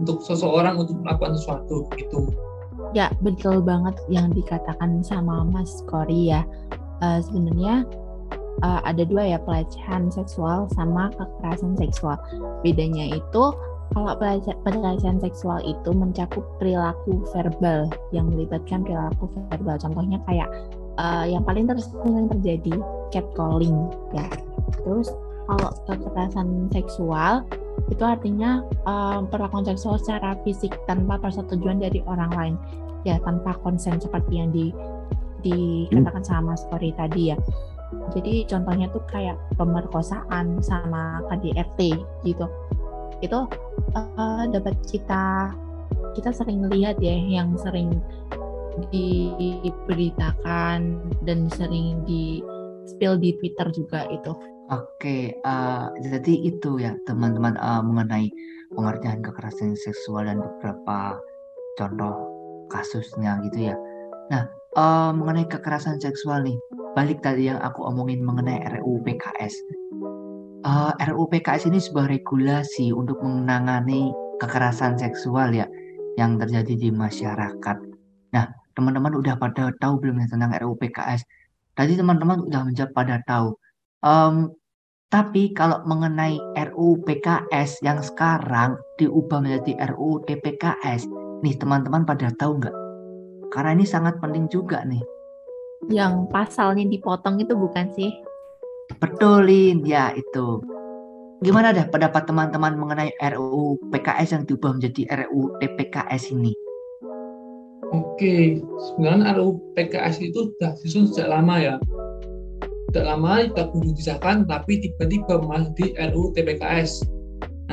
[0.00, 2.32] untuk seseorang untuk melakukan sesuatu gitu.
[2.96, 6.44] Ya, betul banget yang dikatakan sama Mas Kori ya.
[7.02, 7.82] Eh, sebenarnya
[8.62, 12.14] eh, ada dua ya pelecehan seksual sama kekerasan seksual.
[12.62, 13.44] Bedanya itu
[13.92, 19.76] kalau pelece- pelecehan seksual itu mencakup perilaku verbal yang melibatkan perilaku verbal.
[19.82, 20.48] Contohnya kayak
[21.02, 22.74] eh, yang paling ter- sering terjadi
[23.10, 24.26] catcalling ya.
[24.86, 25.10] Terus
[25.50, 27.42] kalau kekerasan seksual
[27.90, 32.54] itu artinya eh, perlakuan seksual secara fisik tanpa persetujuan dari orang lain
[33.02, 34.70] ya tanpa konsen seperti yang di
[35.42, 37.38] dikatakan sama Kori tadi ya.
[38.16, 41.92] Jadi contohnya tuh kayak pemerkosaan sama KDRT
[42.24, 42.46] gitu.
[43.20, 43.46] Itu
[43.92, 45.52] eh, dapat kita
[46.16, 48.00] kita sering lihat ya yang sering
[48.88, 50.80] diberitakan
[51.28, 52.40] dan sering di
[52.88, 54.32] spill di Twitter juga itu.
[54.72, 58.32] Oke, eh, jadi itu ya teman-teman eh, mengenai
[58.72, 61.20] pengertian kekerasan seksual dan beberapa
[61.76, 62.14] contoh
[62.72, 63.76] kasusnya gitu ya.
[64.32, 66.56] Nah, eh, mengenai kekerasan seksual nih,
[66.96, 69.54] balik tadi yang aku omongin mengenai RUU PKS.
[70.62, 75.66] Eh, RUU PKS ini sebuah regulasi untuk menangani kekerasan seksual ya
[76.16, 77.76] yang terjadi di masyarakat.
[78.32, 81.26] Nah, teman-teman udah pada tahu belum ya tentang RUU PKS?
[81.72, 83.56] Tadi teman-teman udah menjawab pada tahu.
[84.04, 84.52] Em,
[85.12, 86.40] tapi kalau mengenai
[86.72, 91.04] RUU PKS yang sekarang diubah menjadi RUU TPKS,
[91.44, 92.81] nih teman-teman pada tahu nggak?
[93.52, 95.04] Karena ini sangat penting juga nih.
[95.90, 98.14] yang pasalnya dipotong itu bukan sih
[99.02, 100.62] Betulin ya itu.
[101.42, 106.54] Gimana dah pendapat teman-teman mengenai RUU PKS yang diubah menjadi RUU TPKS ini?
[107.90, 111.74] Oke, sebenarnya RUU PKS itu sudah disusun sejak lama ya.
[112.90, 117.02] Sejak lama tidak kunjung disahkan, tapi tiba-tiba masuk di RUU TPKS.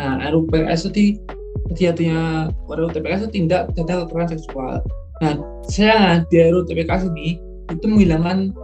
[0.01, 1.21] Nah, RUU PKS itu
[1.77, 4.81] sejatinya RUU TPKS itu tindak pidana kekerasan seksual.
[5.19, 5.35] Nah,
[5.67, 7.35] saya di RUU TPKS ini
[7.69, 8.55] itu menghilangkan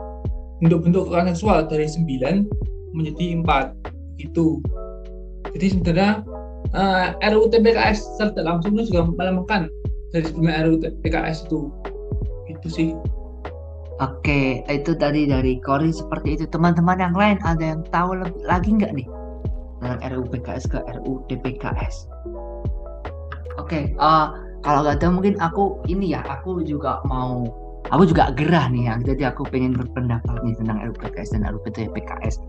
[0.63, 4.63] bentuk-bentuk kekerasan seksual dari 9 menjadi 4 gitu.
[5.51, 6.11] Jadi sebenarnya
[6.71, 9.67] eh, RUU TPKS secara langsung itu juga melemahkan
[10.15, 11.59] dari sebelumnya RUU PKS itu
[12.47, 12.89] itu sih
[14.03, 16.43] Oke, itu tadi dari Kori seperti itu.
[16.51, 19.07] Teman-teman yang lain ada yang tahu lebih lagi nggak nih
[19.79, 22.11] tentang RUU PKS ke RUU TPKS?
[23.55, 24.27] Oke, eh,
[24.65, 27.45] kalau nggak tahu mungkin aku ini ya, aku juga mau,
[27.93, 28.97] aku juga gerah nih ya.
[29.13, 32.41] Jadi aku pengen berpendapat nih tentang RUU PKS dan RUU TPKS.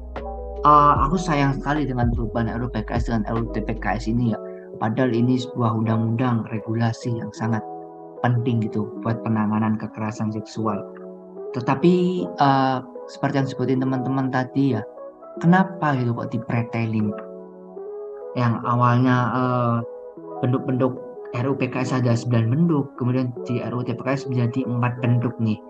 [0.65, 4.41] Eh, aku sayang sekali dengan perubahan RUU PKS dengan RUU TPKS ini ya.
[4.81, 7.61] Padahal ini sebuah undang-undang regulasi yang sangat
[8.25, 10.81] penting gitu buat penanganan kekerasan seksual.
[11.53, 12.79] Tetapi eh,
[13.13, 14.81] seperti yang disebutin teman-teman tadi ya,
[15.45, 17.13] kenapa gitu kok dipretelin?
[18.41, 19.77] Yang awalnya eh,
[20.41, 21.06] bentuk-bentuk
[21.37, 25.61] RUU PKS ada 9 bentuk, kemudian di RUU TPKS menjadi empat bentuk nih.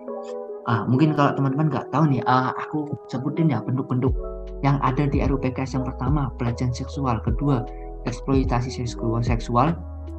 [0.67, 4.15] Ah, mungkin kalau teman-teman nggak tahu nih, ah, aku sebutin ya bentuk-bentuk
[4.63, 7.67] yang ada di RUU PKS yang pertama pelecehan seksual, kedua
[8.07, 9.75] eksploitasi seksual, seksual.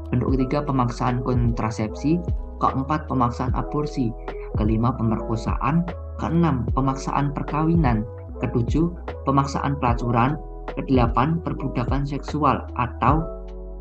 [0.09, 2.21] Bentuk ketiga pemaksaan kontrasepsi,
[2.61, 4.13] keempat pemaksaan aborsi,
[4.57, 5.85] kelima pemerkosaan,
[6.21, 8.05] keenam pemaksaan perkawinan,
[8.41, 8.89] ketujuh
[9.29, 10.37] pemaksaan pelacuran,
[10.77, 13.21] kedelapan perbudakan seksual atau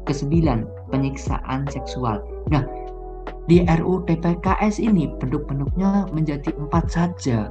[0.04, 2.24] kesembilan penyiksaan seksual.
[2.52, 2.64] Nah,
[3.48, 7.48] di RUU TPKS ini bentuk-bentuknya menjadi empat saja.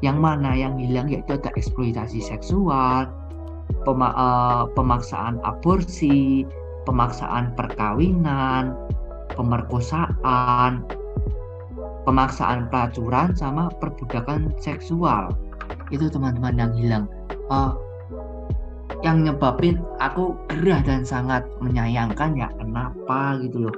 [0.00, 3.10] Yang mana yang hilang yaitu ada eksploitasi seksual,
[3.84, 6.46] pema- eh, pemaksaan aborsi,
[6.88, 8.78] pemaksaan perkawinan,
[9.34, 10.86] pemerkosaan,
[12.08, 15.34] pemaksaan pelacuran sama perbudakan seksual.
[15.92, 17.04] Itu teman-teman yang hilang.
[17.50, 17.72] Eh,
[19.00, 23.76] yang nyebabin aku gerah dan sangat menyayangkan ya kenapa gitu loh.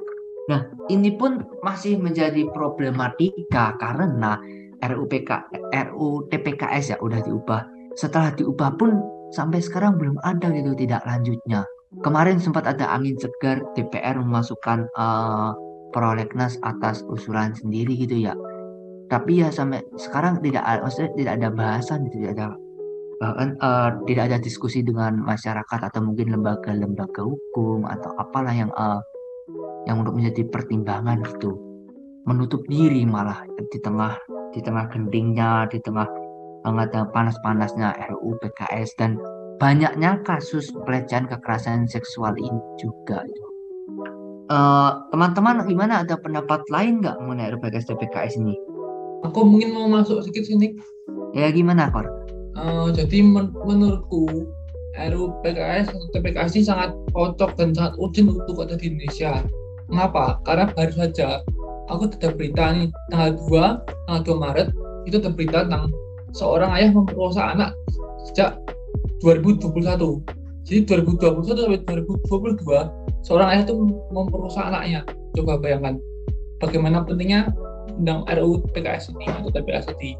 [0.51, 4.43] Nah, ini pun masih menjadi problematika karena
[4.83, 5.31] RUU PK,
[5.71, 7.63] RUU TPKS ya udah diubah.
[7.95, 8.99] Setelah diubah pun
[9.31, 11.63] sampai sekarang belum ada gitu tidak lanjutnya.
[12.03, 15.51] Kemarin sempat ada angin segar DPR memasukkan eh,
[15.95, 18.35] prolegnas atas usulan sendiri gitu ya.
[19.07, 22.47] Tapi ya sampai sekarang tidak maksudnya tidak ada bahasan, tidak ada
[23.23, 29.01] bahkan eh, tidak ada diskusi dengan masyarakat atau mungkin lembaga-lembaga hukum atau apalah yang eh,
[29.87, 31.55] yang untuk menjadi pertimbangan gitu
[32.27, 34.19] menutup diri malah di tengah
[34.51, 36.07] di tengah gentingnya di tengah
[36.67, 39.19] hangat dan panas-panasnya RUU PKS dan
[39.63, 43.47] banyaknya kasus pelecehan kekerasan seksual ini juga gitu.
[44.51, 48.55] Eh, teman-teman gimana ada pendapat lain nggak mengenai RUU PKS dan PKS ini
[49.23, 50.75] aku mungkin mau masuk sedikit sini
[51.33, 52.22] ya gimana Kor?
[52.53, 54.49] Eh, jadi men- menurutku
[54.93, 59.41] RUU PKS atau TPKS ini sangat cocok dan sangat urgent untuk ada di Indonesia.
[59.89, 60.37] Mengapa?
[60.45, 61.41] Karena baru saja
[61.93, 64.69] aku ada berita nih tanggal 2 tanggal 2 Maret
[65.09, 65.93] itu ada berita tentang
[66.33, 67.71] seorang ayah memperkosa anak
[68.31, 68.57] sejak
[69.21, 70.23] 2021
[70.65, 73.75] jadi 2021 sampai 2022 seorang ayah itu
[74.15, 75.01] memperkosa anaknya
[75.37, 75.99] coba bayangkan
[76.63, 77.51] bagaimana pentingnya
[77.99, 80.17] undang RUU PKS ini atau TPS ini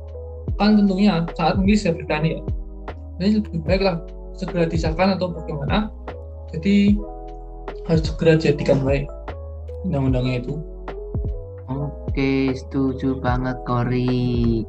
[0.61, 2.41] kan tentunya sangat mungkin saya bertani ya
[3.21, 3.97] jadi lebih baiklah
[4.37, 5.93] segera disahkan atau bagaimana
[6.53, 6.97] jadi
[7.89, 9.07] harus segera jadikan baik
[9.87, 10.55] undang-undangnya itu
[12.13, 14.61] Oke, setuju banget Kori.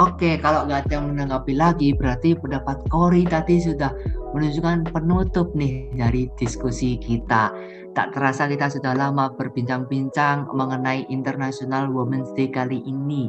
[0.00, 3.92] Oke, kalau nggak ada yang menanggapi lagi, berarti pendapat Kori tadi sudah
[4.32, 7.52] menunjukkan penutup nih dari diskusi kita.
[7.90, 13.26] Tak terasa kita sudah lama berbincang-bincang mengenai International Women's Day kali ini.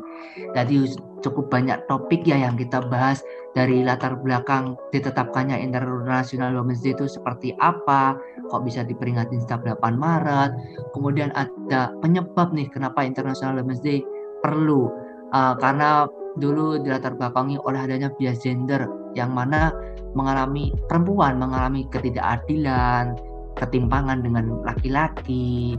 [0.54, 0.86] Tadi
[1.26, 3.26] cukup banyak topik ya yang kita bahas
[3.58, 8.14] dari latar belakang ditetapkannya International Women's Day itu seperti apa,
[8.54, 10.52] kok bisa diperingati setiap 8 Maret.
[10.94, 14.06] Kemudian ada penyebab nih kenapa International Women's Day
[14.46, 14.94] perlu.
[15.32, 16.06] Uh, karena
[16.38, 18.84] dulu dilatar belakangi oleh adanya bias gender
[19.16, 19.72] yang mana
[20.16, 23.16] mengalami perempuan mengalami ketidakadilan,
[23.62, 25.78] ketimpangan dengan laki-laki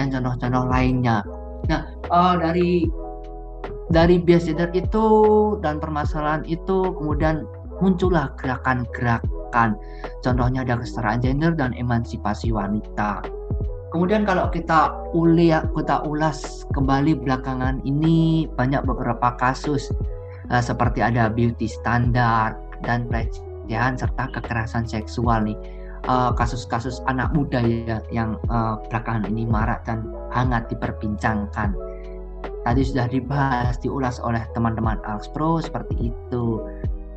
[0.00, 1.20] dan contoh-contoh lainnya.
[1.68, 2.88] Nah, uh, dari
[3.92, 5.06] dari bias gender itu
[5.60, 7.44] dan permasalahan itu kemudian
[7.84, 9.76] muncullah gerakan-gerakan.
[10.24, 13.24] Contohnya ada kesetaraan gender dan emansipasi wanita.
[13.88, 19.88] Kemudian kalau kita uli kita ulas kembali belakangan ini banyak beberapa kasus
[20.52, 22.52] uh, seperti ada beauty standar
[22.84, 25.56] dan pelecehan serta kekerasan seksual nih
[26.06, 31.74] Eh, kasus-kasus uh, anak muda ya yang uh, belakangan ini marak dan hangat diperbincangkan.
[32.62, 36.62] Tadi sudah dibahas, diulas oleh teman-teman Axpro seperti itu.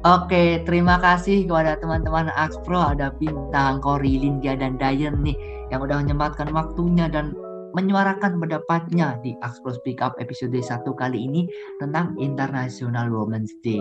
[0.02, 5.38] Oke, terima kasih kepada teman-teman Axpro ada bintang Kori, Lindia dan Dayan nih
[5.70, 7.38] yang udah menyempatkan waktunya dan
[7.78, 11.48] menyuarakan pendapatnya di Axpro Speak Up episode 1 kali ini
[11.80, 13.80] tentang International Women's Day.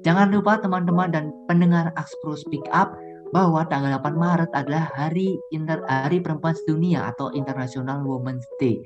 [0.00, 2.96] Jangan lupa teman-teman dan pendengar Axpro Speak Up
[3.30, 8.78] bahwa tanggal 8 Maret adalah hari inter hari perempuan sedunia atau International Women's Day.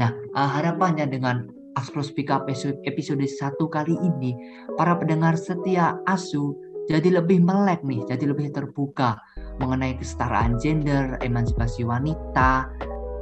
[0.00, 3.28] Nah, uh, harapannya dengan Aspro Speak Up episode, 1
[3.68, 4.36] kali ini,
[4.76, 6.56] para pendengar setia ASU
[6.90, 9.16] jadi lebih melek nih, jadi lebih terbuka
[9.62, 12.66] mengenai kesetaraan gender, emansipasi wanita.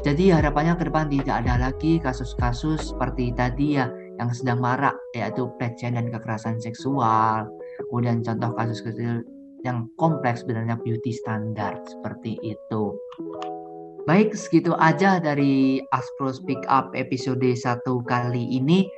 [0.01, 5.45] Jadi harapannya ke depan tidak ada lagi kasus-kasus seperti tadi ya yang sedang marak yaitu
[5.61, 7.45] pelecehan dan kekerasan seksual.
[7.93, 9.21] Kemudian contoh kasus kecil
[9.65, 12.97] yang kompleks sebenarnya beauty standar seperti itu.
[14.09, 18.89] Baik, segitu aja dari Aspro Speak Up episode 1 kali ini.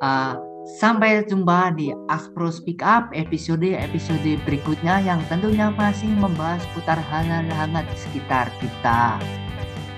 [0.00, 0.36] Uh,
[0.80, 7.84] sampai jumpa di Aspro Speak Up episode-episode berikutnya yang tentunya masih membahas putar hal-hal hangat
[7.86, 9.20] di sekitar kita.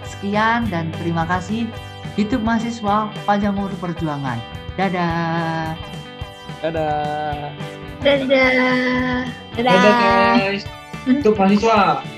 [0.05, 1.71] Sekian dan terima kasih.
[2.19, 4.43] Hidup mahasiswa, panjang umur perjuangan.
[4.75, 5.79] Dadah.
[6.61, 7.55] Dadah.
[8.03, 9.48] Dadah.
[9.59, 9.75] Dadah.
[9.75, 9.95] Dadah
[10.39, 10.63] guys.
[11.09, 12.18] Untuk mahasiswa.